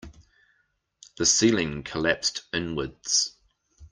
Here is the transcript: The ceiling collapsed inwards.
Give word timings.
The 1.19 1.27
ceiling 1.27 1.83
collapsed 1.83 2.45
inwards. 2.51 3.37